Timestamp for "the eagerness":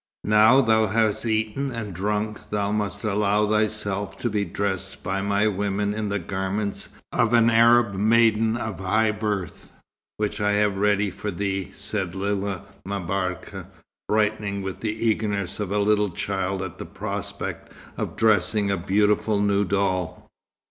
14.79-15.59